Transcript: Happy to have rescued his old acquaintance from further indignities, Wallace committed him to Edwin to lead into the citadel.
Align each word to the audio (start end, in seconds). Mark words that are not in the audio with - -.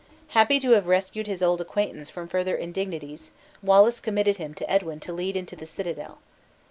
Happy 0.29 0.59
to 0.59 0.71
have 0.71 0.87
rescued 0.87 1.27
his 1.27 1.43
old 1.43 1.61
acquaintance 1.61 2.09
from 2.09 2.27
further 2.27 2.55
indignities, 2.55 3.29
Wallace 3.61 3.99
committed 3.99 4.37
him 4.37 4.55
to 4.55 4.67
Edwin 4.67 4.99
to 5.01 5.13
lead 5.13 5.35
into 5.35 5.55
the 5.55 5.67
citadel. 5.67 6.17